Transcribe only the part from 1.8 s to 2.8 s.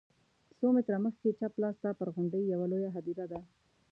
ته پر غونډۍ یوه